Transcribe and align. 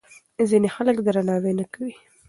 ځینې 0.49 0.69
خلک 0.75 0.95
درناوی 1.05 1.53
نه 1.59 1.65
کوي. 1.73 1.93